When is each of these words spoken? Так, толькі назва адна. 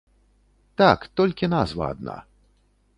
Так, 0.83 0.99
толькі 1.21 1.51
назва 1.55 1.83
адна. 1.97 2.17